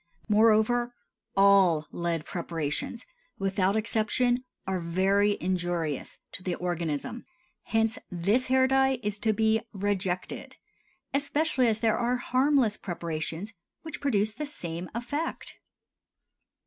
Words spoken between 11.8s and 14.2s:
there are harmless preparations which